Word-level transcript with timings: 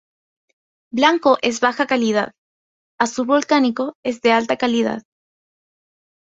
Blanco 0.91 1.37
es 1.43 1.59
baja 1.59 1.85
calidad, 1.85 2.31
azul 2.99 3.27
volcánico 3.27 3.93
es 4.03 4.19
de 4.21 4.31
alta 4.31 4.57
calidad. 4.57 5.03